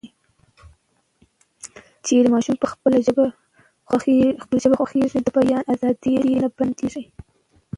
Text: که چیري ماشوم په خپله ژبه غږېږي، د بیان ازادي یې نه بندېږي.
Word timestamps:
که 1.73 1.79
چیري 2.05 2.29
ماشوم 2.35 2.55
په 2.59 2.67
خپله 2.73 2.97
ژبه 4.59 4.73
غږېږي، 4.81 5.19
د 5.23 5.27
بیان 5.35 5.63
ازادي 5.73 6.11
یې 6.27 6.33
نه 6.43 6.47
بندېږي. 6.57 7.03